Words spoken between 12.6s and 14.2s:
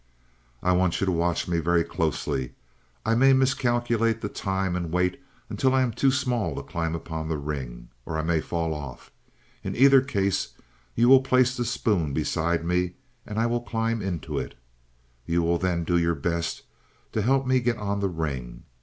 me and I will climb